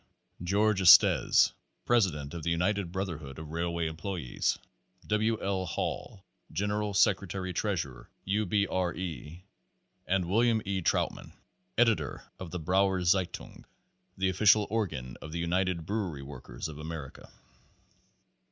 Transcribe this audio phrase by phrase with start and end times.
[0.41, 1.53] George Estes,
[1.85, 4.57] president of the United Brotherhood of Railway Employes,
[5.05, 5.39] W.
[5.39, 5.67] L.
[5.67, 8.47] Hall, general secretary treasurer U.
[8.47, 8.65] B.
[8.65, 8.95] R.
[8.95, 9.45] E.,
[10.07, 10.59] and Wm.
[10.65, 10.81] E.
[10.81, 11.33] Trautmann,
[11.77, 13.63] editor of the "Brauer Zeitung,"
[14.17, 17.29] the official organ of the United Brewery Workers of America.